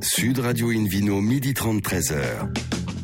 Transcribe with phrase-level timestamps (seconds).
[0.00, 2.14] Sud Radio Invino, midi 30, 13h.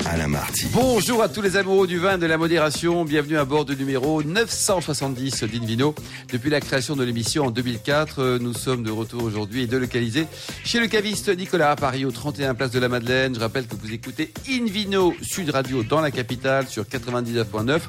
[0.07, 0.67] Alain Marty.
[0.73, 3.05] Bonjour à tous les amoureux du vin de la modération.
[3.05, 5.95] Bienvenue à bord du numéro 970 d'Invino.
[6.31, 10.27] Depuis la création de l'émission en 2004, nous sommes de retour aujourd'hui et délocalisés
[10.65, 13.35] chez le caviste Nicolas à Paris, au 31 place de la Madeleine.
[13.35, 17.81] Je rappelle que vous écoutez Invino Sud Radio dans la capitale sur 99.9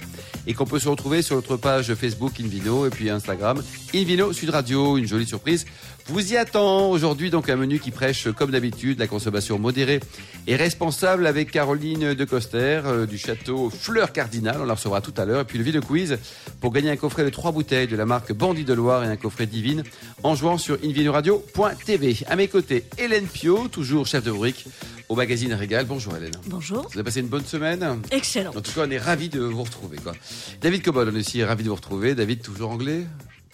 [0.48, 3.61] et qu'on peut se retrouver sur notre page Facebook Invino et puis Instagram
[3.93, 4.98] Invino Sud Radio.
[4.98, 5.66] Une jolie surprise
[6.07, 10.00] vous y attend aujourd'hui donc un menu qui prêche comme d'habitude la consommation modérée
[10.46, 14.57] et responsable avec Caroline de Coster euh, du château Fleur Cardinal.
[14.61, 15.42] On la recevra tout à l'heure.
[15.42, 16.20] Et puis le vide quiz
[16.62, 19.15] pour gagner un coffret de trois bouteilles de la marque Bandit de Loire et un
[19.15, 19.82] coffret divine
[20.21, 22.18] en jouant sur invinoradio.tv.
[22.28, 24.68] À mes côtés, Hélène Pio, toujours chef de rubrique
[25.09, 25.86] au magazine Régal.
[25.86, 26.32] Bonjour Hélène.
[26.47, 26.83] Bonjour.
[26.83, 28.51] Vous avez passé une bonne semaine Excellent.
[28.51, 29.97] En tout cas, on est ravis de vous retrouver.
[29.97, 30.14] Quoi.
[30.61, 32.16] David Cobol, on est aussi ravis de vous retrouver.
[32.16, 33.05] David, toujours anglais?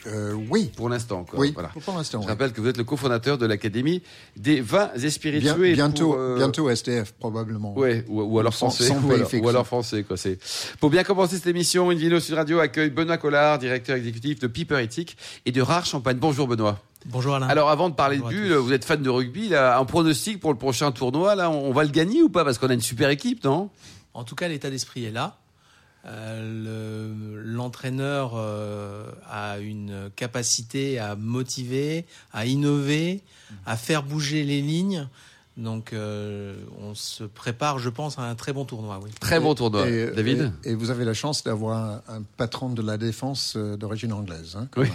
[0.07, 0.71] Euh, oui.
[0.75, 1.39] Pour l'instant, quoi.
[1.39, 1.69] Oui, voilà.
[1.69, 2.21] pour l'instant.
[2.21, 4.01] Je rappelle que vous êtes le cofondateur de l'Académie
[4.35, 5.53] des vins et spiritueux.
[5.53, 6.37] Bien, bientôt, euh...
[6.37, 7.77] bientôt SDF, probablement.
[7.77, 8.85] Ouais, ou, ou alors français.
[8.85, 10.17] Sans, sans ou, alors, ou, alors, français, quoi.
[10.17, 10.39] C'est.
[10.79, 14.81] Pour bien commencer cette émission, Invino Sud Radio accueille Benoît Collard, directeur exécutif de Piper
[14.81, 16.17] Ethic et de Rare Champagne.
[16.19, 16.79] Bonjour Benoît.
[17.05, 17.47] Bonjour Alain.
[17.47, 20.51] Alors avant de parler de but, vous êtes fan de rugby, là, un pronostic pour
[20.51, 22.43] le prochain tournoi, là, on va le gagner ou pas?
[22.45, 23.69] Parce qu'on a une super équipe, non?
[24.13, 25.37] En tout cas, l'état d'esprit est là.
[26.05, 33.21] Euh, l'entraîneur euh, a une capacité à motiver, à innover,
[33.65, 35.07] à faire bouger les lignes.
[35.57, 38.99] Donc, euh, on se prépare, je pense, à un très bon tournoi.
[39.03, 39.11] Oui.
[39.19, 40.53] Très bon tournoi, et, David.
[40.63, 44.57] Et, et, vous avez la chance d'avoir un, un, patron de la défense d'origine anglaise.
[44.57, 44.87] Hein, oui.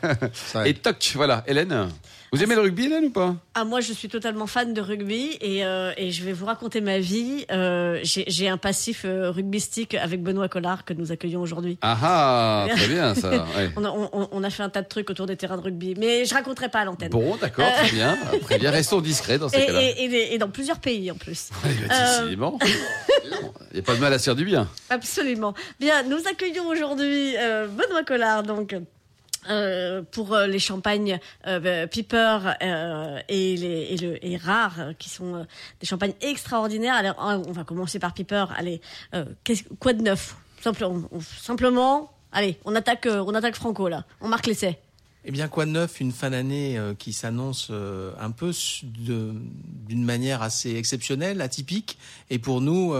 [0.66, 1.88] et toc, voilà, Hélène.
[2.34, 3.36] Vous aimez le rugby, Hélène, ou pas?
[3.54, 6.80] Ah, moi, je suis totalement fan de rugby et, euh, et je vais vous raconter
[6.80, 7.44] ma vie.
[7.52, 11.78] Euh, J'ai un passif euh, rugbystique avec Benoît Collard que nous accueillons aujourd'hui.
[11.80, 13.30] Ah ah, très bien ça.
[13.30, 13.70] Ouais.
[13.76, 15.94] on, a, on, on, a, fait un tas de trucs autour des terrains de rugby,
[15.96, 17.10] mais je raconterai pas à l'antenne.
[17.10, 18.18] Bon, d'accord, très bien.
[18.42, 19.80] Très bien, restons discrets dans ces cas-là.
[19.96, 21.50] Et, et, et, dans plusieurs pays en plus.
[21.88, 22.58] Décidément.
[23.72, 24.68] Il n'y a pas de mal à se faire du bien.
[24.90, 25.54] Absolument.
[25.80, 27.34] Bien, nous accueillons aujourd'hui
[27.76, 28.74] Benoît Collard, donc.
[29.50, 35.10] Euh, pour euh, les champagnes euh, Piper euh, et, les, et, le, et Rare, qui
[35.10, 35.46] sont
[35.80, 36.94] des champagnes extraordinaires.
[36.94, 37.16] Alors,
[37.46, 38.46] on va commencer par Piper.
[38.56, 38.80] Allez,
[39.78, 40.36] quoi de neuf?
[40.62, 44.04] Simplement, simplement, allez, on attaque, on attaque Franco là.
[44.22, 44.78] On marque l'essai.
[45.24, 47.70] Eh bien, quoi de neuf Une fin d'année qui s'annonce
[48.20, 48.52] un peu
[48.82, 51.98] d'une manière assez exceptionnelle, atypique.
[52.30, 52.94] Et pour nous,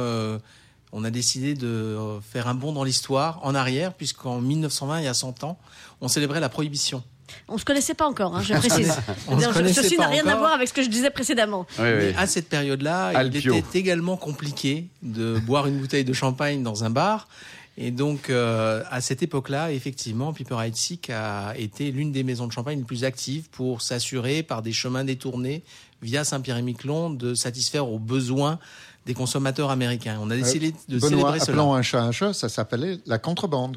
[0.92, 5.08] on a décidé de faire un bond dans l'histoire en arrière, puisqu'en 1920, il y
[5.08, 5.58] a 100 ans,
[6.00, 7.02] on célébrait la prohibition.
[7.48, 8.94] On se connaissait pas encore, hein, je précise.
[9.28, 10.32] on Ceci n'a rien encore.
[10.34, 11.66] à voir avec ce que je disais précédemment.
[11.78, 16.62] Oui, Mais à cette période-là, il était également compliqué de boire une bouteille de champagne
[16.62, 17.28] dans un bar.
[17.76, 22.52] Et donc, euh, à cette époque-là, effectivement, Piper Heidsieck a été l'une des maisons de
[22.52, 25.64] champagne les plus actives pour s'assurer, par des chemins détournés,
[26.00, 28.58] via Saint-Pierre-et-Miquelon, de satisfaire aux besoins
[29.06, 30.18] des consommateurs américains.
[30.22, 31.62] On a décidé de Benoît, célébrer cela.
[31.62, 33.76] un chat un chat, ça s'appelait la contrebande.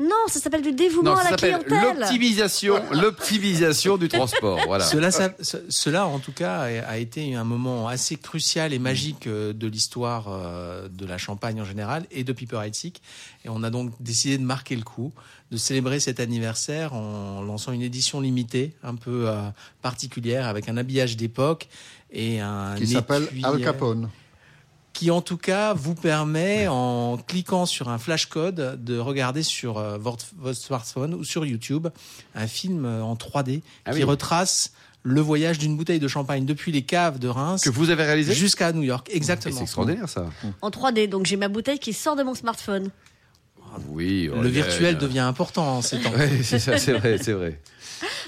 [0.00, 1.96] Non, ça s'appelle du dévouement Non, à la clientèle.
[1.98, 4.58] l'optimisation, l'optimisation du transport.
[4.66, 4.84] Voilà.
[4.84, 9.26] Cela, ça- ce- cela, en tout cas, a été un moment assez crucial et magique
[9.26, 13.02] euh, de l'histoire euh, de la Champagne en général et de Piper Heidsieck.
[13.44, 15.12] Et on a donc décidé de marquer le coup,
[15.50, 19.34] de célébrer cet anniversaire en lançant une édition limitée, un peu euh,
[19.82, 21.68] particulière, avec un habillage d'époque
[22.12, 24.08] et un qui s'appelle Al euh, Capone.
[24.92, 29.78] Qui en tout cas vous permet, en cliquant sur un flash code, de regarder sur
[29.78, 31.88] euh, votre, votre smartphone ou sur YouTube
[32.34, 34.04] un film euh, en 3D Ah qui oui.
[34.04, 38.04] retrace le voyage d'une bouteille de champagne depuis les caves de Reims Que vous avez
[38.04, 39.08] réalisé jusqu'à New York.
[39.12, 39.56] Exactement.
[39.56, 40.28] C'est extraordinaire ça.
[40.60, 42.90] En 3D, donc j'ai ma bouteille qui sort de mon smartphone.
[43.88, 44.28] Oui.
[44.34, 46.12] oh, Le virtuel devient important en ces temps.
[46.18, 47.60] Oui, c'est ça, c'est vrai, c'est vrai.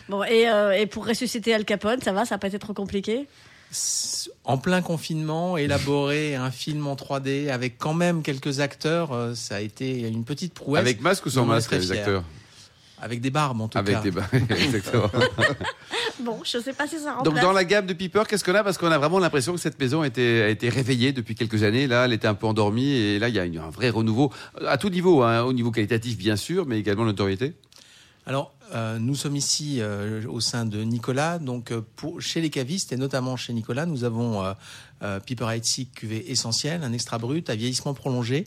[0.09, 2.75] Bon, et, euh, et pour ressusciter Al Capone, ça va, ça n'a pas été trop
[2.75, 3.27] compliqué?
[4.45, 9.57] En plein confinement, élaborer un film en 3D avec quand même quelques acteurs, euh, ça
[9.57, 10.81] a été une petite prouesse.
[10.81, 11.99] Avec masque ou sans masque, les fiers.
[11.99, 12.25] acteurs
[13.01, 14.01] Avec des barbes en tout Avec cas.
[14.03, 14.27] des bas.
[14.51, 15.11] Exactement.
[16.21, 17.25] Bon, je sais pas si ça remplace.
[17.35, 18.63] Donc dans la gamme de Piper, qu'est-ce qu'on a?
[18.63, 21.65] Parce qu'on a vraiment l'impression que cette maison a été, a été réveillée depuis quelques
[21.65, 21.89] années.
[21.89, 24.31] Là, elle était un peu endormie et là, il y a une- un vrai renouveau
[24.69, 27.55] à tout niveau, hein, au niveau qualitatif bien sûr, mais également notoriété.
[28.25, 31.39] Alors, euh, nous sommes ici euh, au sein de Nicolas.
[31.39, 34.53] Donc, euh, pour, chez les cavistes et notamment chez Nicolas, nous avons euh,
[35.03, 38.47] euh, Piper Heidsieck cuvée essentielle, un extra brut à vieillissement prolongé.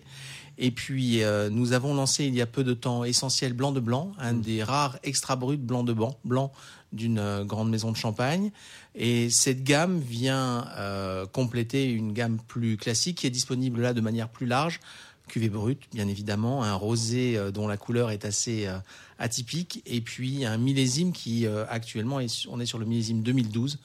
[0.58, 3.82] Et puis, euh, nous avons lancé il y a peu de temps Essentiel Blanc de
[3.82, 6.52] Blanc, un des rares extra bruts blanc de blanc, blanc
[6.94, 8.52] d'une grande maison de champagne.
[8.96, 14.00] Et cette gamme vient euh, compléter une gamme plus classique qui est disponible là de
[14.00, 14.80] manière plus large.
[15.28, 18.78] Cuvée brute, bien évidemment, un rosé euh, dont la couleur est assez euh,
[19.20, 23.80] atypique, et puis un millésime qui euh, actuellement, est, on est sur le millésime 2012,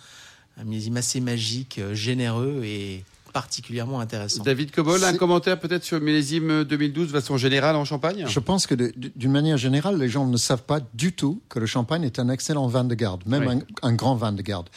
[0.59, 4.43] un millésime assez magique, euh, généreux et particulièrement intéressant.
[4.43, 8.25] David Cobol, un commentaire peut-être sur le millésime 2012 de façon générale en Champagne?
[8.29, 11.67] Je pense que d'une manière générale, les gens ne savent pas du tout que le
[11.67, 13.63] champagne est un excellent vin de garde, même Oui.
[13.83, 14.69] un, un grand vin de garde.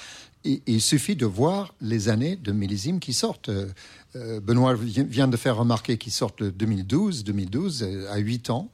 [0.46, 3.50] Il suffit de voir les années de millésimes qui sortent.
[3.50, 3.68] Euh,
[4.16, 8.50] euh, Benoît vi- vient de faire remarquer qu'ils sortent le 2012, 2012 euh, à 8
[8.50, 8.70] ans,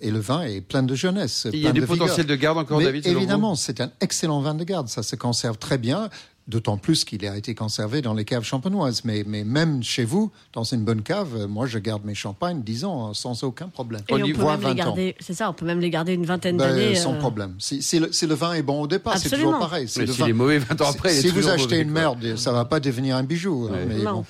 [0.00, 1.46] et le vin est plein de jeunesse.
[1.52, 1.98] Il y a du de vigueur.
[2.06, 4.88] potentiel de garde encore, Mais David évidemment, c'est un excellent vin de garde.
[4.88, 6.10] Ça se conserve très bien,
[6.48, 9.02] d'autant plus qu'il a été conservé dans les caves champenoises.
[9.04, 12.62] Mais, mais même chez vous, dans une bonne cave, euh, moi, je garde mes champagnes
[12.62, 14.00] 10 ans euh, sans aucun problème.
[14.08, 14.74] Et on, y peut voit même les 20 ans.
[14.74, 16.94] garder, c'est ça, on peut même les garder une vingtaine Ben, d'années.
[16.94, 17.54] sans euh, problème.
[17.58, 19.86] Si, si le, si le vin est bon au départ, c'est toujours pareil.
[19.88, 21.80] C'est Mais le s'il vin- est mauvais 20 ans après, il est si vous achetez
[21.80, 22.00] une quoi.
[22.00, 23.68] merde, ça va pas devenir un bijou.
[23.70, 23.86] hein, Ouais.
[23.86, 24.12] mais Non.
[24.14, 24.24] bon.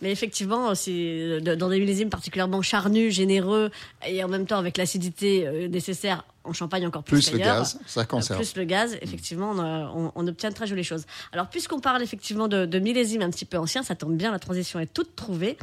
[0.00, 3.70] Mais effectivement, c'est dans des millésimes particulièrement charnus, généreux,
[4.06, 8.00] et en même temps avec l'acidité nécessaire en Champagne encore plus, Plus le gaz, ça
[8.00, 8.38] Euh, conserve.
[8.40, 11.04] Plus le gaz, effectivement, on, on obtient de très jolies choses.
[11.32, 14.38] Alors, puisqu'on parle effectivement de, de millésimes un petit peu anciens, ça tombe bien, la
[14.38, 15.56] transition est toute trouvée,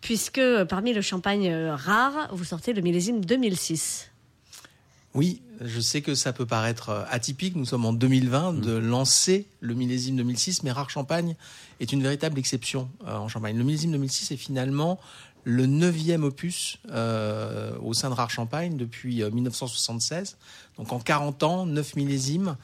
[0.00, 4.10] puisque euh, parmi le champagne euh, rare, vous sortez le millésime 2006.
[5.14, 7.54] Oui, je sais que ça peut paraître euh, atypique.
[7.56, 11.36] Nous sommes en 2020 de lancer le millésime 2006, mais Rare Champagne
[11.80, 13.56] est une véritable exception euh, en Champagne.
[13.56, 14.98] Le millésime 2006 est finalement
[15.44, 20.36] le neuvième opus euh, au sein de Rare Champagne depuis euh, 1976.
[20.78, 22.56] Donc en 40 ans, 9 millésimes.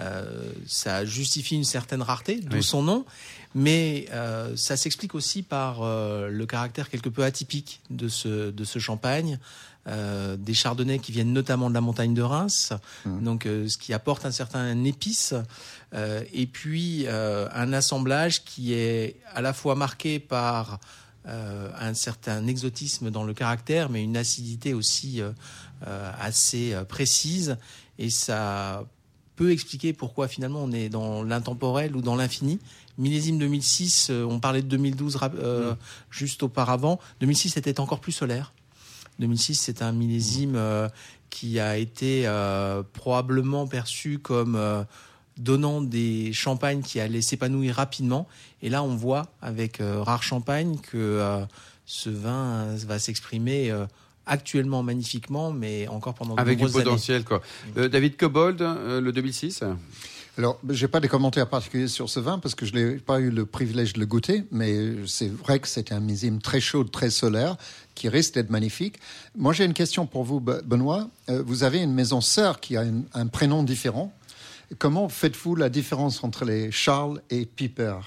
[0.00, 2.62] Euh, ça justifie une certaine rareté, d'où Oui.
[2.64, 3.04] son nom,
[3.54, 8.64] mais euh, ça s'explique aussi par euh, le caractère quelque peu atypique de ce, de
[8.64, 9.38] ce champagne,
[9.86, 12.72] euh, des chardonnays qui viennent notamment de la montagne de Reims,
[13.04, 15.34] donc euh, ce qui apporte un certain épice,
[15.94, 20.78] euh, et puis un assemblage qui est à la fois marqué par
[21.26, 25.22] un certain exotisme dans le caractère, mais une acidité aussi
[26.20, 27.56] assez précise,
[27.98, 28.84] et ça
[29.36, 32.58] peut expliquer pourquoi finalement on est dans l'intemporel ou dans l'infini.
[32.98, 35.74] Millésime 2006, euh, on parlait de 2012 rap- euh,
[36.10, 37.00] juste auparavant.
[37.20, 38.52] 2006 était encore plus solaire.
[39.18, 40.88] 2006, c'est un millésime euh,
[41.30, 44.82] qui a été euh, probablement perçu comme euh,
[45.36, 48.28] donnant des champagnes qui allaient s'épanouir rapidement.
[48.62, 51.44] Et là, on voit avec Rare Champagne que
[51.86, 53.74] ce vin va s'exprimer
[54.26, 56.84] actuellement magnifiquement, mais encore pendant de Avec du nombreuses années.
[56.84, 57.42] potentiel, quoi.
[57.74, 59.64] David Cobold, le 2006
[60.36, 63.30] Alors, j'ai pas de commentaires particuliers sur ce vin parce que je n'ai pas eu
[63.30, 67.10] le privilège de le goûter, mais c'est vrai que c'est un millésime très chaud, très
[67.10, 67.56] solaire,
[67.94, 68.96] qui risque d'être magnifique.
[69.36, 71.08] Moi, j'ai une question pour vous, Be- Benoît.
[71.28, 72.84] Euh, vous avez une maison sœur qui a
[73.14, 74.12] un, prénom différent.
[74.80, 77.98] Comment faites-vous la différence entre les Charles et Piper?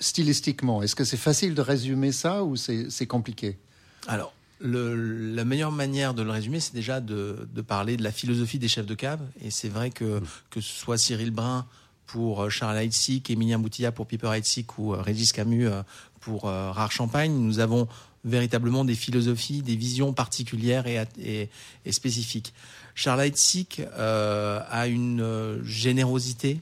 [0.00, 3.58] Stylistiquement Est-ce que c'est facile de résumer ça ou c'est compliqué?
[4.06, 8.12] Alors, le- la meilleure manière de le résumer, c'est déjà de, de parler de la
[8.12, 9.20] philosophie des chefs de cave.
[9.42, 10.20] Et c'est vrai que
[10.50, 11.66] que ce soit Cyril Brun
[12.06, 15.82] pour euh, Charles Heidsieck, Émilien Boutilla pour Piper Heidsieck ou euh, Régis Camus euh,
[16.20, 17.86] pour Rare Champagne, nous avons
[18.24, 21.48] véritablement des philosophies, des visions particulières et, at- et,
[21.86, 22.52] et spécifiques.
[22.96, 26.60] Charles Heidsieck euh, a une générosité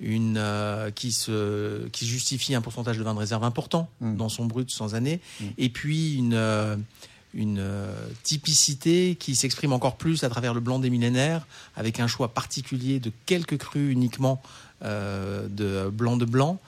[0.00, 4.16] une euh, qui se qui justifie un pourcentage de vin de réserve important Mm.
[4.16, 5.20] dans son brut sans année
[5.56, 6.76] et puis une euh,
[7.34, 7.92] une euh,
[8.22, 11.46] typicité qui s'exprime encore plus à travers le blanc des millénaires
[11.76, 14.42] avec un choix particulier de quelques crus uniquement
[14.84, 16.60] euh, de blanc de blanc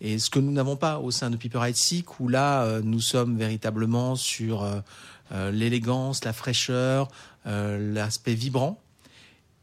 [0.00, 3.00] et ce que nous n'avons pas au sein de Piper Heidsieck où là euh, nous
[3.00, 7.08] sommes véritablement sur euh, l'élégance, la fraîcheur,
[7.44, 8.80] l'aspect vibrant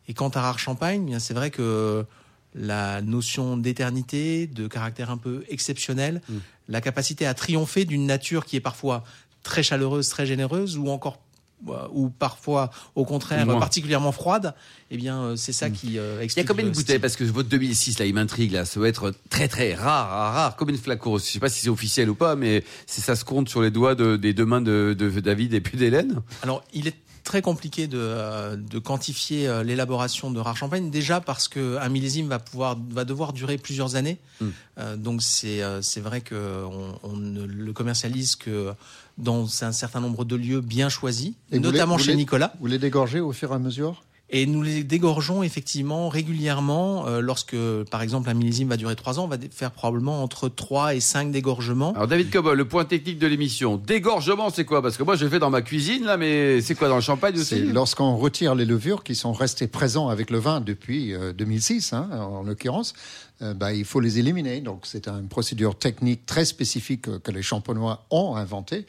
[0.07, 2.05] et quant à Rare Champagne, bien, c'est vrai que
[2.53, 6.33] la notion d'éternité, de caractère un peu exceptionnel, Mm.
[6.67, 9.03] la capacité à triompher d'une nature qui est parfois
[9.43, 11.19] très chaleureuse, très généreuse, ou encore
[11.67, 13.59] euh, ou parfois au contraire Moins.
[13.59, 14.55] particulièrement froide,
[14.89, 16.47] eh bien euh, c'est ça qui euh, Il y a explique.
[16.47, 16.97] combien de le bouteilles.
[16.97, 18.65] Parce que votre 2006, là, il m'intrigue, là.
[18.65, 20.55] Ça doit être très, très rare, rare, rare.
[20.55, 23.23] Combien de flacons Je sais pas si c'est officiel ou pas, mais si ça se
[23.23, 26.21] compte sur les doigts de- des deux mains de, de David et puis d'Hélène.
[26.41, 30.89] Alors, il est très compliqué de, euh, de quantifier euh, l'élaboration de rare champagne.
[30.89, 34.17] Déjà parce que un millésime va pouvoir va devoir durer plusieurs années.
[34.39, 34.47] Mm.
[34.77, 36.63] Euh, donc c'est c'est vrai que
[37.03, 38.73] on, ne le commercialise que
[39.17, 42.53] dans un certain nombre de lieux bien choisis, Et notamment vous chez Nicolas.
[42.59, 44.03] Vous les dégorgez au fur et à mesure?
[44.33, 47.55] Et nous les dégorgeons effectivement régulièrement euh, lorsque,
[47.89, 49.25] par exemple, un millésime va durer trois ans.
[49.25, 51.93] On va faire probablement entre 3 et 5 dégorgements.
[51.93, 53.75] Alors, David Cobol, le point technique de l'émission.
[53.75, 54.81] Dégorgement, c'est quoi?
[54.81, 57.01] Parce que moi, je le fais dans ma cuisine, là, mais c'est quoi dans le
[57.01, 61.13] champagne C'est aussi lorsqu'on retire les levures qui sont restées présentes avec le vin depuis
[61.13, 62.93] euh, 2006, hein, en l'occurrence,
[63.41, 64.61] euh, bah, il faut les éliminer.
[64.61, 68.85] Donc c'est une procédure technique très spécifique euh, que les champenois ont inventée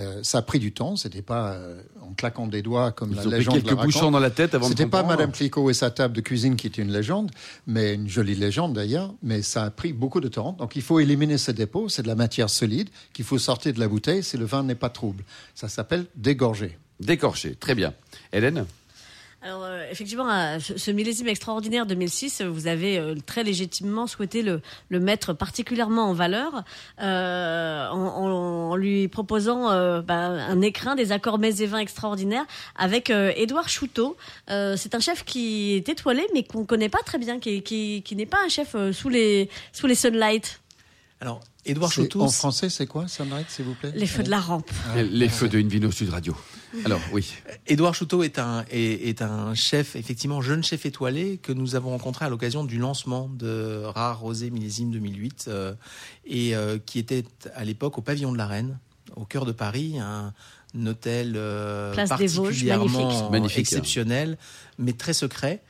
[0.00, 3.16] Euh, ça a pris du temps, c'était pas euh, en claquant des doigts comme Ils
[3.16, 3.84] la ont pris légende quelques raconte.
[3.84, 5.04] bouchons dans la tête avant de C'était pas.
[5.04, 7.30] Madame Clicquot et sa table de cuisine qui était une légende,
[7.68, 10.56] mais une jolie légende d'ailleurs, mais ça a pris beaucoup de temps.
[10.58, 13.78] Donc il faut éliminer ce dépôt, c'est de la matière solide qu'il faut sortir de
[13.78, 15.22] la bouteille si le vin n'est pas trouble.
[15.54, 16.76] Ça s'appelle dégorger.
[16.98, 17.94] Décorché, très bien.
[18.32, 18.66] Hélène?
[19.44, 24.40] Alors, euh, effectivement, à ce millésime extraordinaire 2006, euh, vous avez euh, très légitimement souhaité
[24.40, 26.64] le, mettre particulièrement en valeur
[27.02, 33.10] euh, en, lui proposant euh, bah, un écrin des accords mets et vins extraordinaires avec
[33.10, 34.16] euh, Édouard Chouteau.
[34.48, 38.00] Euh, c'est un chef qui est étoilé, mais qu'on connaît pas très bien, qui, qui,
[38.02, 40.58] qui n'est pas un chef euh, sous les, sous les sunlight,
[41.24, 44.40] Alors, Édouard Chouteau, En français, c'est quoi, Sunlight, s'il vous plaît les feux de la
[44.40, 44.70] rampe.
[44.94, 46.36] Les feux de Invino Sud Radio.
[46.84, 47.32] Alors, oui.
[47.66, 51.92] Édouard Chouteau est un, est, est un chef, effectivement, jeune chef étoilé que nous avons
[51.92, 55.72] rencontré à l'occasion du lancement de Rare Rosé Millésime 2008 euh,
[56.26, 58.78] et euh, qui était à l'époque au Pavillon de la Reine,
[59.16, 60.34] au cœur de Paris, un,
[60.86, 63.30] hôtel euh, Place des Vosges, particulièrement magnifique.
[63.30, 64.36] Magnifique, exceptionnel,
[64.78, 65.62] mais très secret.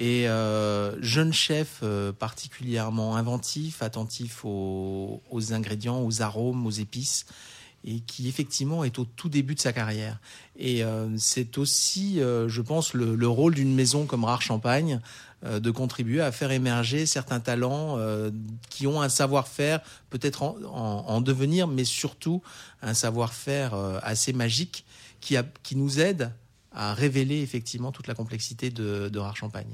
[0.00, 7.26] Et euh, jeune chef euh, particulièrement inventif, attentif aux, aux ingrédients, aux arômes, aux épices,
[7.84, 10.20] et qui effectivement est au tout début de sa carrière.
[10.56, 15.00] Et euh, c'est aussi, euh, je pense, le, le rôle d'une maison comme Rare Champagne
[15.44, 18.30] euh, de contribuer à faire émerger certains talents euh,
[18.70, 22.40] qui ont un savoir-faire peut-être en, en- en devenir, mais surtout
[22.82, 23.74] un savoir-faire
[24.04, 24.84] assez magique
[25.20, 26.30] qui, a- qui nous aide
[26.78, 29.66] à révéler effectivement toute la complexité de, de Rare Champagne.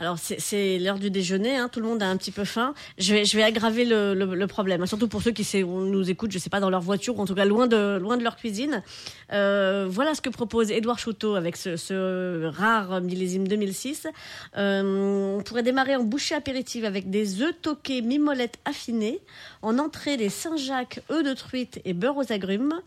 [0.00, 2.72] Alors c'est- l'heure du déjeuner, hein, tout le monde a un petit peu faim.
[2.96, 6.58] Je vais, aggraver le, problème, hein, surtout pour ceux qui nous écoutent, je sais pas,
[6.58, 8.82] dans leur voiture ou en tout cas loin de, leur cuisine.
[9.30, 14.06] Euh, voilà ce que propose Édouard Chouteau avec ce, ce rare millésime 2006.
[14.56, 19.20] Euh, on pourrait démarrer en bouchée apéritive avec des œufs toqués mimolette affinés.
[19.60, 22.80] En entrée, des Saint-Jacques, œufs de truite et beurre aux agrumes.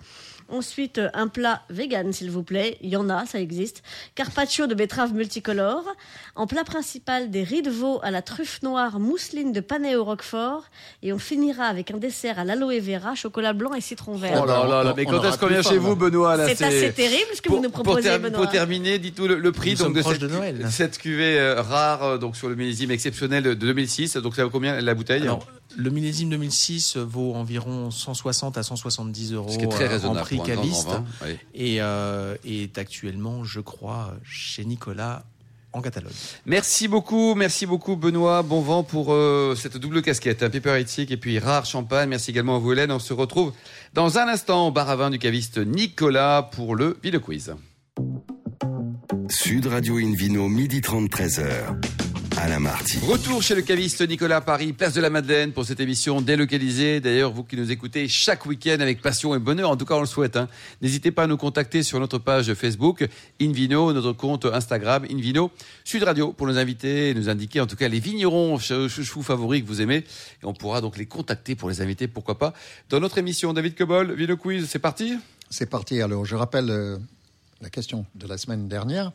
[0.50, 2.78] Ensuite, un plat vegan, s'il vous plaît.
[2.82, 3.82] Il y en a, ça existe.
[4.16, 5.86] Carpaccio de betterave multicolore.
[6.36, 10.04] En plat principal, des riz de veau à la truffe noire, mousseline de panais au
[10.06, 10.64] roquefort.
[11.02, 14.40] Et on finira avec un dessert à l'aloe vera, chocolat blanc et citron vert.
[14.42, 17.42] Oh là là mais quand est-ce qu'on vient chez vous, Benoît C'est assez terrible ce
[17.42, 18.42] que vous nous pour, proposez, ter- Benoît.
[18.44, 20.66] pour terminer, dites-nous le, le prix donc, de cette, de Noël.
[20.72, 24.18] cette cuvée euh, rare euh, donc sur le millésime exceptionnel de 2006.
[24.18, 25.24] Donc ça vaut combien la bouteille?
[25.24, 25.46] Alors,
[25.76, 29.92] le millésime 2006 vaut environ 160 à 170 euros Ce qui est très euh, en
[29.92, 30.90] raisonnable prix pour un grand, caviste
[31.54, 35.24] et euh, est actuellement, je crois, chez Nicolas
[35.74, 36.14] en Catalogne.
[36.46, 38.44] Merci beaucoup, merci beaucoup Benoît.
[38.44, 42.10] Bon vent pour euh, cette double casquette, Piper Heidsieck et puis rare champagne.
[42.10, 42.92] Merci également à vous Hélène.
[42.92, 43.54] On se retrouve
[43.94, 47.54] dans un instant au bar à vin du caviste Nicolas pour le Ville Quiz.
[49.30, 52.03] Sud Radio Invino, midi 30, 13h.
[52.38, 53.00] Alain Marty.
[53.00, 57.00] Retour chez le caviste Nicolas à Paris, place de la Madeleine pour cette émission délocalisée.
[57.00, 60.00] D'ailleurs, vous qui nous écoutez chaque week-end avec passion et bonheur, en tout cas on
[60.02, 60.36] le souhaite.
[60.36, 60.48] hein.
[60.82, 63.08] N'hésitez pas à nous contacter sur notre page Facebook
[63.42, 65.52] Invino, notre compte Instagram Invino
[65.84, 69.22] Sud Radio pour nous inviter et nous indiquer en tout cas les vignerons ch- chouchous
[69.24, 69.98] favoris que vous aimez.
[70.42, 72.54] Et on pourra donc les contacter pour les inviter, pourquoi pas,
[72.90, 73.54] dans notre émission.
[73.54, 75.18] David Cobol, Vino Quiz, c'est parti?
[75.50, 76.02] C'est parti.
[76.02, 76.98] Alors, je rappelle euh,
[77.62, 79.12] la question de la semaine dernière.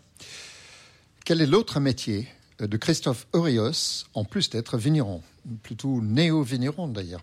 [1.24, 2.26] Quel est l'autre métier
[2.60, 5.22] de Christophe Orios, en plus d'être vigneron
[5.62, 7.22] Plutôt néo-vigneron, d'ailleurs.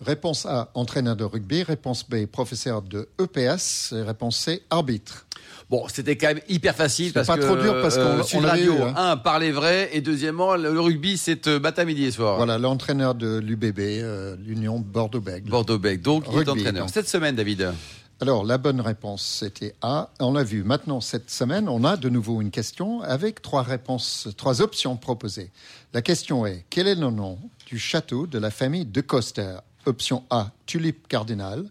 [0.00, 1.64] Réponse A, entraîneur de rugby.
[1.64, 3.92] Réponse B, professeur de EPS.
[3.96, 5.26] Et réponse C, arbitre.
[5.68, 8.48] Bon, c'était quand même hyper facile parce pas que trop dur parce qu'on- euh, l'avait
[8.48, 8.94] Radio, eu, hein.
[8.96, 12.36] un, parlez vrai et deuxièmement, le, rugby, c'est euh, matin, midi et soir.
[12.36, 15.50] Voilà, l'entraîneur de l'UBB, euh, l'Union Bordeaux-Bègles.
[15.50, 16.00] Bordeaux-Bec.
[16.00, 16.84] Donc, il est entraîneur.
[16.84, 16.94] donc.
[16.94, 17.72] Cette semaine, David.
[18.20, 20.10] Alors, la bonne réponse, c'était A.
[20.18, 20.64] On l'a vu.
[20.64, 25.52] Maintenant, cette semaine, on a de nouveau une question avec trois réponses, trois options proposées.
[25.94, 29.58] La question est quel est le nom du château de la famille de Coster?
[29.86, 31.70] Option A, Tulipe Cardinal.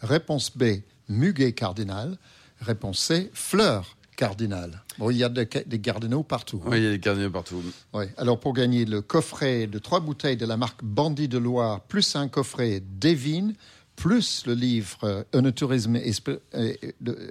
[0.00, 0.80] Réponse B,
[1.10, 2.16] Muguet Cardinal.
[2.62, 4.82] Réponse C, Fleur Cardinal.
[4.98, 6.62] Bon, il y a des, cardinaux partout.
[6.64, 6.68] hein.
[6.70, 7.62] Oui, il y a des cardinaux partout.
[7.92, 8.08] Ouais.
[8.16, 12.16] Alors pour gagner le coffret de trois bouteilles de la marque Bandit de Loire, plus
[12.16, 13.54] un coffret Devine,
[14.02, 16.76] plus le livre euh, Un tourisme et, spi- et-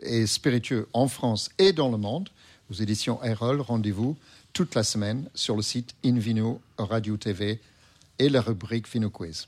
[0.03, 2.29] et spiritueux en France et dans le monde,
[2.69, 4.15] aux éditions Erol, rendez-vous
[4.53, 7.59] toute la semaine sur le site Invino Radio TV
[8.19, 9.47] et la rubrique Vino Quiz.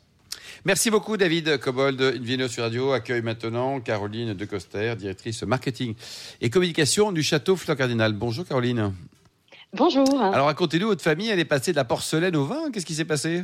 [0.65, 2.01] Merci beaucoup, David Cobold.
[2.01, 5.95] Invino sur Radio accueille maintenant Caroline De Coster, directrice marketing
[6.41, 8.11] et communication du château Fleur Cardinal.
[8.11, 8.93] Bonjour, Caroline.
[9.75, 10.21] Bonjour.
[10.21, 12.69] Alors, racontez-nous, votre famille, elle est passée de la porcelaine au vin.
[12.71, 13.43] Qu'est-ce qui s'est passé?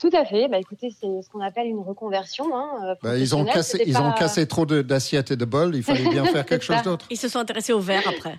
[0.00, 0.48] Tout à fait.
[0.48, 2.56] Bah, écoutez, c'est ce qu'on appelle une reconversion.
[2.56, 5.74] Hein, euh, Bah, ils ont cassé, ils ont cassé trop de- d'assiettes et de bols,
[5.74, 6.74] il fallait bien faire quelque ça.
[6.76, 7.06] chose d'autre.
[7.10, 8.36] Ils se sont intéressés au verre après.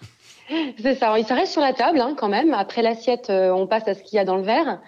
[0.82, 1.18] C'est ça.
[1.20, 2.54] Il s'arrête sur la table hein, quand même.
[2.56, 4.80] Après l'assiette, euh, on passe à ce qu'il y a dans le verre.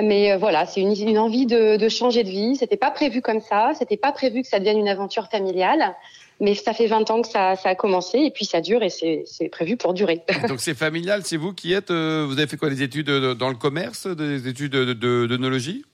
[0.00, 2.54] Mais euh, voilà, c'est une, une envie de, de changer de vie.
[2.56, 3.72] C'était pas prévu comme ça.
[3.76, 5.94] C'était pas prévu que ça devienne une aventure familiale.
[6.40, 8.90] Mais ça fait 20 ans que ça, ça a commencé et puis ça dure et
[8.90, 10.22] c'est c'est prévu pour durer.
[10.48, 11.90] Donc c'est familial, c'est vous qui êtes.
[11.90, 15.84] euh, vous avez fait quoi Des études dans le commerce, des études de, de, d'œnologie?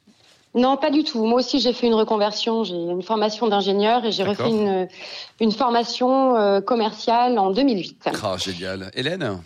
[0.55, 1.25] Non, pas du tout.
[1.25, 2.63] Moi aussi, j'ai fait une reconversion.
[2.63, 4.89] J'ai une formation d'ingénieur et j'ai refait une,
[5.41, 8.09] une formation euh, commerciale en 2008.
[8.23, 8.91] Ah, génial.
[8.95, 9.41] Hélène?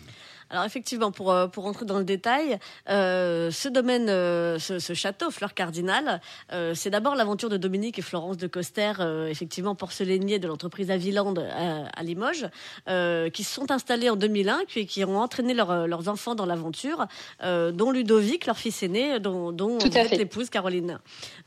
[0.49, 2.57] Alors effectivement, pour euh, pour rentrer dans le détail,
[2.89, 6.21] euh, ce domaine, euh, ce, ce château Fleur Cardinal,
[6.53, 10.89] euh, c'est d'abord l'aventure de Dominique et Florence de Coster, euh, effectivement porcelainiers de l'entreprise
[10.91, 12.47] Aviland à, à Limoges,
[12.87, 16.45] euh, qui se sont installés en 2001, puis qui ont entraîné leurs leurs enfants dans
[16.45, 17.05] l'aventure,
[17.43, 20.99] euh, dont Ludovic, leur fils aîné, dont, dont vous êtes l'épouse Caroline.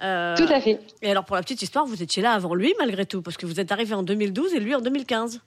[0.03, 0.81] Euh, Tout à fait.
[1.03, 3.47] Et alors pour la petite histoire, vous étiez là avant lui malgré tout, parce que
[3.47, 5.41] vous êtes arrivé en 2012 et lui en 2015.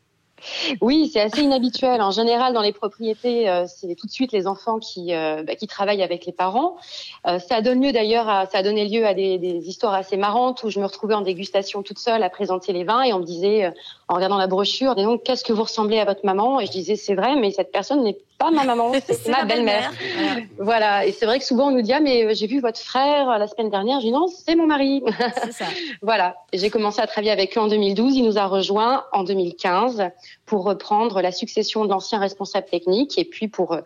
[0.81, 2.01] Oui, c'est assez inhabituel.
[2.01, 5.55] En général, dans les propriétés, euh, c'est tout de suite les enfants qui, euh, bah,
[5.55, 6.77] qui travaillent avec les parents.
[7.25, 10.17] Euh, ça donne lieu d'ailleurs, à, ça a donné lieu à des, des histoires assez
[10.17, 13.19] marrantes où je me retrouvais en dégustation toute seule à présenter les vins et on
[13.19, 13.71] me disait, euh,
[14.07, 16.59] en regardant la brochure, dis donc, qu'est-ce que vous ressemblez à votre maman?
[16.59, 19.91] Et je disais, c'est vrai, mais cette personne n'est pas ma maman, c'est ma belle-mère.
[20.17, 20.41] Voilà.
[20.75, 21.05] Voilà.
[21.05, 23.29] Et c'est vrai que souvent on nous dit, ah, mais euh, j'ai vu votre frère
[23.29, 23.99] euh, la semaine dernière.
[24.01, 25.03] Je dis, non, c'est mon mari.
[25.51, 25.65] Ça.
[26.01, 28.15] Voilà, Et j'ai commencé à travailler avec eux en 2012.
[28.15, 30.03] Il nous a rejoints en 2015
[30.45, 33.81] pour reprendre la succession de l'ancien responsable technique et puis pour euh,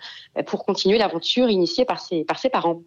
[0.46, 2.82] pour continuer l'aventure initiée par ses par ses parents.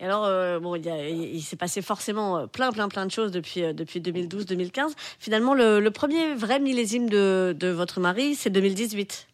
[0.00, 3.64] Et alors, euh, bon, il, s'est passé forcément euh, plein, plein, plein de choses depuis,
[3.64, 4.92] euh, depuis 2012-2015.
[5.18, 9.26] Finalement, le, le premier vrai millésime de, de votre mari, c'est 2018.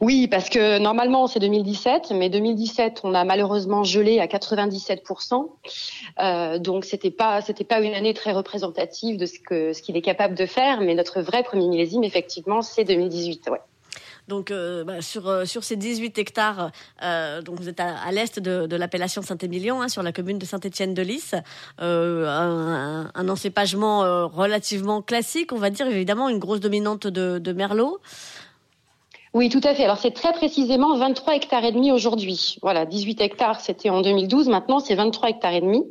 [0.00, 5.48] Oui, parce que normalement c'est 2017, mais 2017 on a malheureusement gelé à 97%.
[6.20, 9.96] Euh, donc c'était pas c'était pas une année très représentative de ce que ce qu'il
[9.96, 13.48] est capable de faire, mais notre vrai premier millésime effectivement c'est 2018.
[13.50, 13.58] Ouais.
[14.28, 16.70] Donc, euh, bah, sur, euh, sur ces 18 hectares,
[17.02, 20.38] euh, donc vous êtes à, à l'est de, de l'appellation Saint-Émilion, hein, sur la commune
[20.38, 21.34] de Saint-Étienne-de-Lys.
[21.78, 28.00] Un, encépagement relativement classique, on va dire, évidemment, une grosse dominante de, de Merlot.
[29.34, 29.84] Oui, tout à fait.
[29.84, 32.56] Alors c'est très précisément 23 hectares et demi aujourd'hui.
[32.62, 34.48] Voilà, 18 hectares c'était en 2012.
[34.48, 35.84] Maintenant c'est 23 hectares et demi.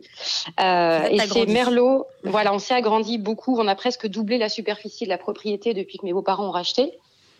[0.59, 1.45] Euh, et c'est.
[1.45, 2.05] Merlot.
[2.23, 3.57] Voilà, on s'est agrandi beaucoup.
[3.59, 6.91] On a presque doublé la superficie de la propriété depuis que mes beaux-parents ont racheté.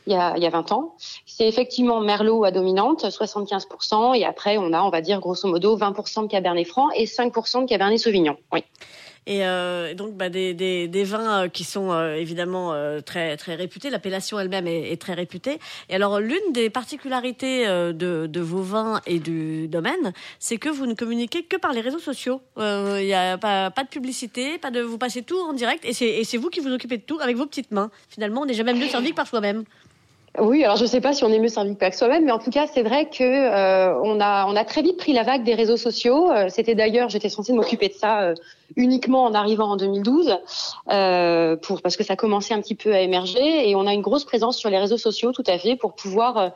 [0.08, 0.96] Il y, a, il y a 20 ans.
[1.26, 5.78] C'est effectivement Merlot à dominante, 75%, et après on a, on va dire grosso modo,
[5.78, 8.38] 20% de Cabernet Franc et 5% de Cabernet Sauvignon.
[8.54, 8.64] Oui.
[9.28, 12.74] Et euh, donc bah, des, vins euh, qui sont euh, évidemment
[13.06, 13.90] très très réputés.
[13.90, 15.60] L'appellation elle-même est, très réputée.
[15.90, 20.94] Et alors l'une des particularités de, vos vins et du domaine, c'est que vous ne
[20.94, 22.42] communiquez que par les réseaux sociaux.
[22.58, 25.94] Il n'y a pas, pas de publicité, pas de vous passez tout en direct et
[25.94, 27.92] c'est vous qui vous occupez de tout avec vos petites mains.
[28.08, 29.66] Finalement, on n'est jamais mieux servi que par soi-même.
[30.40, 32.38] Oui, alors je ne sais pas si on est mieux servi que soi-même, mais en
[32.38, 35.44] tout cas, c'est vrai que euh, on a on a très vite pris la vague
[35.44, 36.32] des réseaux sociaux.
[36.32, 38.34] Euh, C'était d'ailleurs, j'étais censée m'occuper de ça euh,
[38.76, 40.38] uniquement en arrivant en 2012,
[40.92, 44.02] euh, pour parce que ça commençait un petit peu à émerger, et on a une
[44.02, 46.50] grosse présence sur les réseaux sociaux, tout à fait, pour pouvoir euh,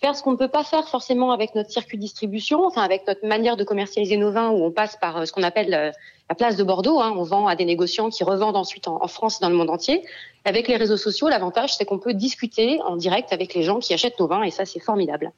[0.00, 3.06] faire ce qu'on ne peut pas faire forcément avec notre circuit de distribution, enfin avec
[3.06, 5.90] notre manière de commercialiser nos vins, où on passe par euh, ce qu'on appelle euh,
[6.28, 7.00] la place de Bordeaux.
[7.00, 9.70] Hein, on vend à des négociants qui revendent ensuite en, France et dans le monde
[9.70, 10.04] entier.
[10.44, 13.94] Avec les réseaux sociaux, l'avantage, c'est qu'on peut discuter en direct avec les gens qui
[13.94, 15.32] achètent nos vins et ça, c'est formidable.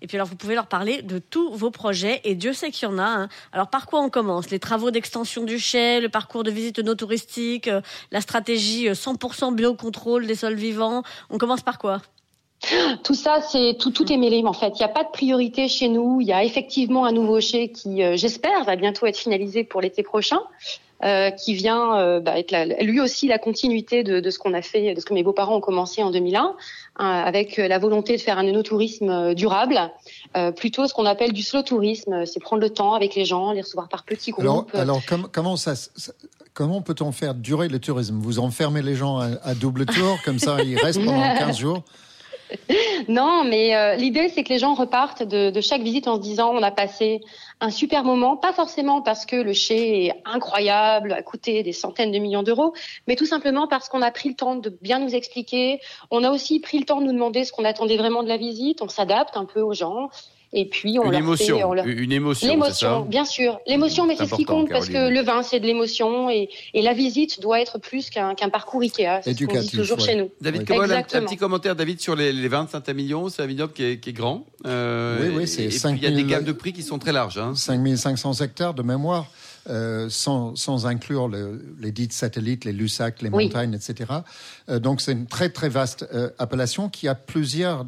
[0.00, 2.88] Et puis alors vous pouvez leur parler de tous vos projets et Dieu sait qu'il
[2.88, 3.02] y en a.
[3.02, 3.28] hein.
[3.52, 4.48] Alors par quoi on commence?
[4.50, 7.80] Les travaux d'extension du chai, le parcours de visite no touristique, euh,
[8.12, 11.02] la stratégie euh, 100% biocontrôle des sols vivants.
[11.30, 12.00] On commence par quoi?
[13.04, 14.70] Tout ça, c'est tout, tout est mêlé en fait.
[14.74, 16.20] Il n'y a pas de priorité chez nous.
[16.20, 19.80] Il y a effectivement un nouveau chai qui, euh, j'espère, va bientôt être finalisé pour
[19.80, 20.40] l'été prochain.
[21.04, 24.52] euh, qui vient euh, bah, être la- lui aussi la continuité de, de ce qu'on
[24.52, 26.56] a fait, de ce que mes beaux-parents ont commencé en 2001,
[26.96, 29.78] hein, avec la volonté de faire un œnotourisme durable,
[30.56, 33.60] plutôt ce qu'on appelle du slow tourisme, c'est prendre le temps avec les gens, les
[33.60, 34.74] recevoir par petits Alors, groupes.
[34.74, 36.10] alors com- comment ça, ça-
[36.52, 38.18] comment peut-on faire durer le tourisme?
[38.20, 41.84] Vous enfermez les gens à, à double tour, comme ça ils restent pendant 15 jours?
[43.08, 46.20] Non, mais euh, l'idée, c'est que les gens repartent de, de chaque visite en se
[46.20, 47.20] disant on a passé
[47.60, 52.12] un super moment, pas forcément parce que le chai est incroyable, a coûté des centaines
[52.12, 52.74] de millions d'euros,
[53.06, 55.80] mais tout simplement parce qu'on a pris le temps de bien nous expliquer.
[56.10, 58.36] On a aussi pris le temps de nous demander ce qu'on attendait vraiment de la
[58.36, 58.82] visite.
[58.82, 60.10] On s'adapte un peu aux gens.
[60.54, 63.58] Et puis, on Une leur émotion, fait, on leur- une émotion, L'émotion, ça bien sûr.
[63.66, 66.80] L'émotion, mais C'est ce qui compte parce que le vin, c'est de l'émotion et, et
[66.80, 69.20] la visite doit être plus qu'un qu'un parcours Ikea.
[69.22, 70.04] C'est ce qu'on dit Éducatif, toujours ouais.
[70.04, 70.30] chez nous.
[70.40, 70.76] David Oui.
[70.78, 73.28] Un, petit commentaire, David, sur les, les vins de Saint-Emilion.
[73.28, 74.46] C'est un vignoble qui est, qui est grand.
[74.66, 76.72] Euh, Oui, oui, c'est et, et puis il y a 5000 des gammes de prix
[76.72, 77.36] qui sont très larges.
[77.38, 77.54] Hein.
[77.54, 79.26] 5500 hectares de mémoire,
[79.68, 83.44] euh, sans, sans inclure le- les dites satellites, les Lussac, les Oui.
[83.44, 84.10] montagnes, etc.
[84.70, 87.84] Euh, donc c'est une très très vaste euh, appellation qui a plusieurs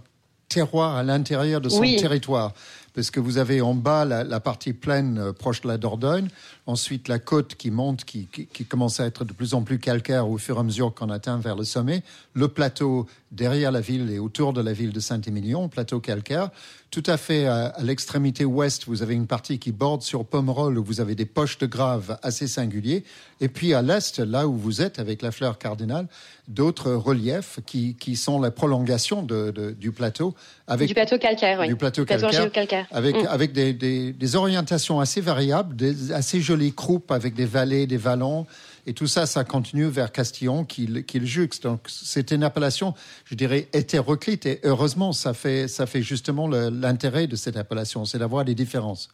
[0.51, 1.97] terroirs à l'intérieur de son Oui.
[1.97, 2.53] territoire.
[2.93, 6.29] parce que vous avez en bas la, la partie plaine euh, proche de la Dordogne,
[6.71, 9.79] ensuite la côte qui monte, qui, qui, qui commence à être de plus en plus
[9.79, 12.03] calcaire au fur et à mesure qu'on atteint vers le sommet,
[12.35, 16.51] le plateau derrière la ville et autour de la ville de Saint-Émilion, plateau calcaire.
[16.91, 20.77] Tout à fait à, à l'extrémité ouest, vous avez une partie qui borde sur Pomerol
[20.77, 23.05] où vous avez des poches de graves assez singuliers.
[23.41, 26.09] Et puis à l'est, là où vous êtes avec la fleur cardinale,
[26.49, 30.35] d'autres reliefs qui, qui sont la prolongation de, de, du plateau.
[30.67, 31.69] Avec, du plateau calcaire, oui.
[31.69, 32.87] Du plateau plateau calcaire.
[32.91, 33.27] Avec, Mm.
[33.29, 37.97] avec des, des, des orientations assez variables, des assez jolies croupes avec des vallées, des
[37.97, 38.47] vallons.
[38.87, 41.65] Et tout ça, ça continue vers Castillon qui, le- qui le juxte.
[41.65, 42.95] Donc, c'est une appellation,
[43.25, 44.47] je dirais, hétéroclite.
[44.47, 49.09] Et heureusement, ça fait, ça fait justement l'intérêt de cette appellation, c'est d'avoir des différences.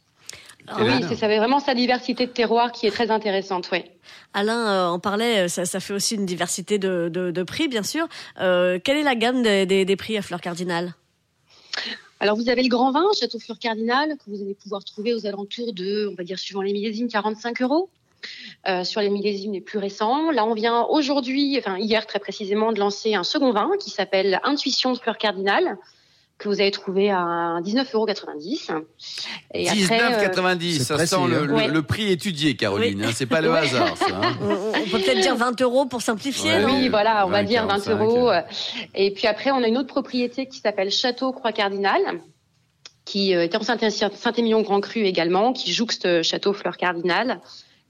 [0.68, 3.84] Ah, Oui, c'est ça avait vraiment sa diversité de terroir qui est très intéressante, oui.
[4.34, 7.68] Alain euh, en parlait, euh, ça, ça fait aussi une diversité de, de, de prix,
[7.68, 8.08] bien sûr.
[8.40, 10.94] Euh, quelle est la gamme des, des, des prix à Fleur Cardinal
[12.18, 15.26] Alors vous avez le grand vin, Château Fleur Cardinal, que vous allez pouvoir trouver aux
[15.26, 17.90] alentours de, on va dire suivant les millésimes, 45 euros.
[18.66, 20.32] Euh, sur les millésimes les plus récents.
[20.32, 24.40] Là, on vient aujourd'hui, enfin hier très précisément, de lancer un second vin qui s'appelle
[24.42, 25.76] Intuition de Fleur Cardinal,
[26.38, 28.06] que vous allez trouver à 19,90 euros.
[29.54, 31.44] Et après, euh, 19,90, c'est ça précis, sent le, hein.
[31.46, 31.68] le- Ouais.
[31.68, 33.00] le prix étudié, Caroline.
[33.00, 33.06] Oui.
[33.06, 33.58] hein, c'est pas le Ouais.
[33.60, 34.04] hasard, ça.
[34.22, 34.36] hein.
[34.42, 36.74] on, peut peut-être dire 20 euros pour simplifier, Ouais, non?
[36.78, 38.30] Oui, voilà, on va 20, dire 20 45, euros.
[38.30, 38.40] euh.
[38.94, 42.00] Et puis après, on a une autre propriété qui s'appelle Château Croix Cardinal,
[43.06, 43.78] qui euh, est en Saint-
[44.14, 47.40] Saint-Émilion Grand Cru également, qui jouxte euh, Château Fleur Cardinal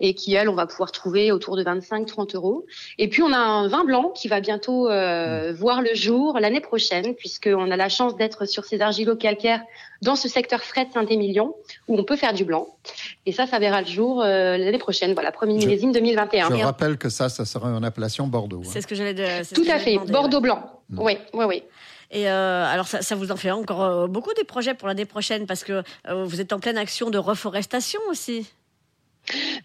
[0.00, 2.66] et qui, elle, on va pouvoir trouver autour de 25-30 euros.
[2.98, 6.61] Et puis, on a un vin blanc qui va bientôt euh, voir le jour l'année
[6.61, 9.62] prochaine, puisqu'on a la chance d'être sur ces argilo-calcaires
[10.02, 11.54] dans ce secteur frais de Saint-Émilion,
[11.88, 12.66] où on peut faire du blanc.
[13.24, 15.14] Et ça, ça verra le jour euh, l'année prochaine.
[15.14, 16.50] Voilà, premier millésime 2021.
[16.56, 18.61] Je rappelle que ça, ça serait en appellation Bordeaux.
[18.64, 18.68] hein.
[18.70, 20.42] C'est ce que j'allais de- Tout à fait, Bordeaux ouais.
[20.42, 20.80] blanc.
[20.98, 21.62] Oui, oui, oui.
[22.12, 25.46] Et euh, alors ça, ça vous en fait encore beaucoup des projets pour l'année prochaine
[25.46, 28.46] parce que vous êtes en pleine action de reforestation aussi.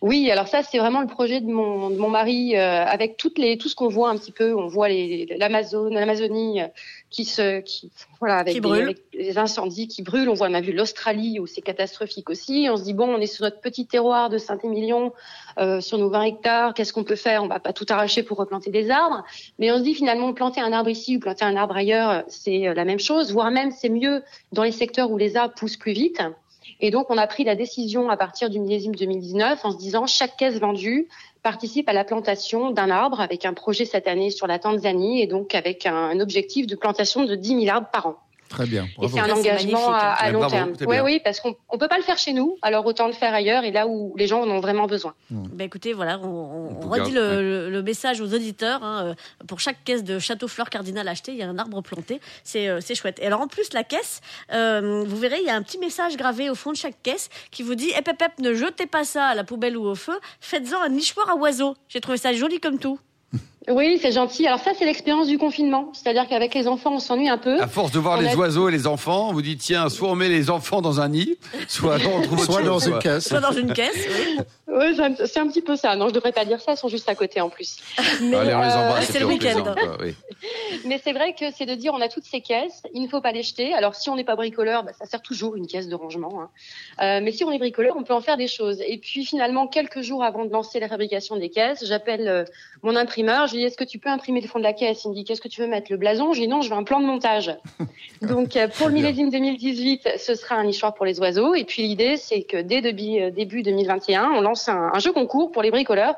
[0.02, 3.38] Oui, alors ça c'est vraiment le projet de mon, de mon mari euh, avec toutes
[3.38, 4.56] les tout ce qu'on voit un petit peu.
[4.56, 6.67] On voit l'Amazonie euh,
[7.10, 10.30] qui se qui voilà avec, Qui des- avec incendies qui brûlent.
[10.30, 12.67] On voit on a vu l'Australie où c'est catastrophique aussi.
[12.71, 15.13] On se dit bon, on est sur notre petit terroir de Saint-Émilion,
[15.60, 16.74] euh, sur nos 20 hectares.
[16.74, 17.43] Qu'est-ce qu'on peut faire?
[17.43, 19.24] On va pas tout arracher pour replanter des arbres,
[19.60, 22.67] mais on se dit finalement planter un arbre ici ou planter un arbre ailleurs, c'est
[22.67, 25.78] euh, la même chose, voire même c'est mieux dans les secteurs où les arbres poussent
[25.78, 26.21] plus vite.
[26.84, 30.08] Et donc, on a pris la décision à partir du millésime 2019 en se disant
[30.08, 31.08] chaque caisse vendue
[31.44, 35.28] participe à la plantation d'un arbre avec un projet cette année sur la Tanzanie et
[35.28, 38.15] donc avec un, objectif de plantation de 10 000 arbres par an.
[38.52, 38.86] Très bien.
[39.02, 40.16] Et c'est un engagement à, hein.
[40.20, 40.74] à long bravo, terme.
[40.88, 43.34] Oui, oui, parce qu'on on peut pas le faire chez nous, alors autant le faire
[43.34, 45.14] ailleurs et là où les gens en ont vraiment besoin.
[45.30, 48.84] Ben écoutez, voilà, on, redit le, le- le message aux auditeurs.
[48.84, 49.14] hein, euh,
[49.48, 52.20] pour chaque caisse de Château Fleur Cardinal achetée, il y a un arbre planté.
[52.44, 53.20] C'est euh, c'est chouette.
[53.22, 54.20] Et alors en plus, la caisse,
[54.54, 57.30] euh, vous verrez, il y a un petit message gravé au fond de chaque caisse
[57.52, 59.96] qui vous dit "Hep hep hep, ne jetez pas ça à la poubelle ou au
[59.96, 60.20] feu.
[60.42, 63.00] Faites-en un nichoir à oiseaux." J'ai trouvé ça joli comme tout.
[63.69, 64.47] Oui, c'est gentil.
[64.47, 65.91] Alors ça, c'est l'expérience du confinement.
[65.93, 67.62] C'est-à-dire qu'avec les enfants, on s'ennuie un peu.
[67.62, 69.88] À force de voir On les a- oiseaux et les enfants, on vous dit tiens,
[69.89, 73.28] soit on met les enfants dans un nid, soit on trouve Soit dans une caisse.
[73.28, 74.08] Soit dans une caisse.
[74.10, 74.39] oui.
[74.74, 74.95] Oui,
[75.28, 75.95] c'est un- petit peu ça.
[75.97, 76.71] Non, je devrais pas dire ça.
[76.71, 77.76] Ils sont juste à côté en plus.
[78.21, 79.06] Mais, Allez, on les euh, embrasse.
[79.12, 79.76] c'est le week-end.
[80.02, 80.15] oui.
[80.86, 83.19] Mais c'est vrai que c'est de dire on a toutes ces caisses, il ne faut
[83.21, 83.74] pas les jeter.
[83.74, 86.41] Alors si on n'est pas bricoleur, bah, ça sert toujours une caisse de rangement.
[86.41, 86.50] hein.
[87.02, 88.82] Euh, mais si on est bricoleur, on peut en faire des choses.
[88.88, 92.45] Et puis finalement, quelques jours avant de lancer la fabrication des caisses, j'appelle euh,
[92.82, 93.47] mon imprimeur.
[93.52, 95.04] Je lui dis est-ce que tu peux imprimer le fond de la caisse?
[95.04, 95.92] Il me dit qu'est-ce que tu veux mettre?
[95.92, 96.32] Le blason?
[96.34, 97.52] Je lui dis non, je veux un plan de montage.
[98.22, 101.54] Donc euh, pour le millésime 2018, ce sera un nichoir pour les oiseaux.
[101.56, 105.12] Et puis l'idée, c'est que dès début, euh, début 2021, on lance un, un jeu
[105.12, 106.16] concours pour les bricoleurs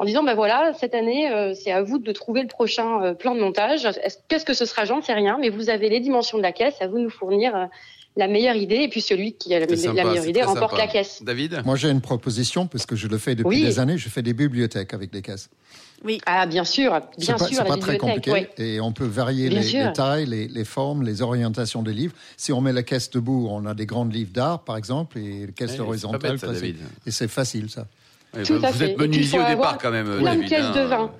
[0.00, 3.14] en disant ben voilà cette année euh, c'est à vous de trouver le prochain euh,
[3.14, 3.84] plan de montage.
[3.84, 4.84] Est-ce- Qu'est-ce que ce sera?
[4.84, 7.10] J'en sais rien, mais vous avez les dimensions de la caisse, à vous de nous
[7.10, 7.64] fournir euh,
[8.18, 10.82] la meilleure idée et puis celui qui a la, la meilleure idée remporte sympa.
[10.86, 11.22] la caisse.
[11.22, 11.62] David?
[11.64, 13.62] Moi, j'ai une proposition, parce que je le fais depuis Oui.
[13.62, 13.96] des années.
[13.96, 15.48] Je fais des bibliothèques avec des caisses.
[16.26, 18.00] Ah bien sûr, bien pas, sûr c'est la pas très bibliothèque.
[18.24, 18.48] compliqué.
[18.58, 18.64] oui.
[18.64, 22.14] Et on peut varier les, tailles, les, les formes, les orientations des livres.
[22.36, 25.46] Si on met la caisse debout, on a des grandes livres d'art, par exemple, et
[25.46, 25.84] bête, ça,
[26.46, 26.52] facile.
[26.52, 26.76] David.
[27.06, 27.86] Et c'est facile, ça.
[28.34, 28.90] Ouais, Tout vous à vous fait.
[28.92, 30.48] êtes menuisier au départ quand même, plein de David.
[30.48, 30.72] caisses hein.
[30.74, 31.10] de vin.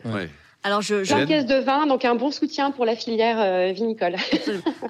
[0.69, 4.17] Alors je, je, Plein de vin, donc un bon soutien pour la filière euh, vinicole.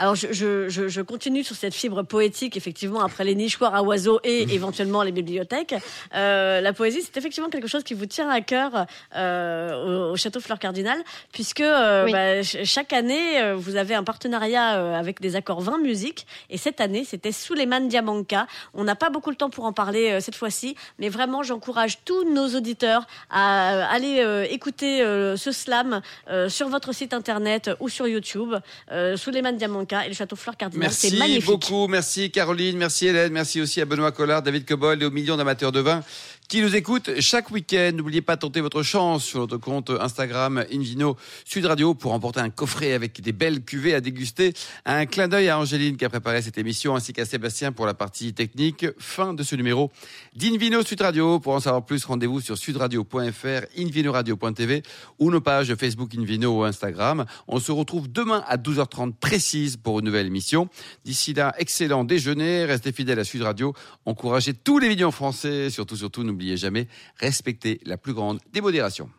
[0.00, 4.18] Alors je, je, je, continue sur cette fibre poétique, effectivement, après les nichoirs à oiseaux
[4.24, 5.76] et éventuellement les bibliothèques.
[6.16, 10.16] Euh, la poésie, c'est effectivement quelque chose qui vous tient à cœur euh, au, au
[10.16, 10.98] Château Fleur Cardinal,
[11.32, 12.10] puisque Oui.
[12.12, 16.26] bah, ch- chaque année, vous avez un partenariat avec des accords 20 musiques.
[16.50, 18.48] Et cette année, c'était Suleiman Diamanka.
[18.74, 22.24] On n'a pas beaucoup le temps pour en parler cette fois-ci, mais vraiment, j'encourage tous
[22.24, 24.98] nos auditeurs à aller écouter
[25.36, 25.52] ce
[26.28, 28.54] euh, sur votre site internet ou sur YouTube.
[28.90, 30.90] Euh, Souleymane Diamanka et le château Fleur Cardinal.
[30.90, 35.06] C'est Merci beaucoup, merci Caroline, merci Hélène, merci aussi à Benoît Collard, David Cobol et
[35.06, 36.02] aux millions d'amateurs de vin
[36.48, 37.92] qui nous écoutent chaque week-end.
[37.94, 42.40] N'oubliez pas de tenter votre chance sur notre compte Instagram Invino Sud Radio pour remporter
[42.40, 44.54] un coffret avec des belles cuvées à déguster.
[44.86, 47.92] Un clin d'œil à Angéline qui a préparé cette émission ainsi qu'à Sébastien pour la
[47.92, 48.86] partie technique.
[48.98, 49.92] Fin de ce numéro
[50.36, 51.38] d'Invino Sud Radio.
[51.38, 54.82] Pour en savoir plus, rendez-vous sur sudradio.fr, invinoradio.tv
[55.18, 57.26] ou nos pages Facebook Invino ou Instagram.
[57.46, 60.70] On se retrouve demain à 12h30 précise pour une nouvelle émission.
[61.04, 63.74] D'ici là, excellent déjeuner, restez fidèles à Sud Radio,
[64.06, 69.10] encouragez tous les millions français, surtout, surtout, n'oubliez jamais, respectez la plus grande démodération.